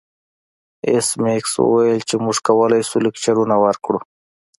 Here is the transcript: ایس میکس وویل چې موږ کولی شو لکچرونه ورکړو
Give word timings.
ایس 0.89 1.07
میکس 1.21 1.53
وویل 1.63 1.99
چې 2.09 2.15
موږ 2.23 2.37
کولی 2.47 2.81
شو 2.89 2.97
لکچرونه 3.05 3.55
ورکړو 3.63 3.99